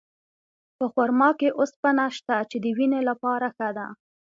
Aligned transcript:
په 0.77 0.85
خرما 0.93 1.29
کې 1.39 1.49
اوسپنه 1.59 2.05
شته، 2.17 2.35
چې 2.49 2.57
د 2.63 2.65
وینې 2.77 3.01
لپاره 3.09 3.47
ښه 3.55 3.69
ده. 3.77 3.87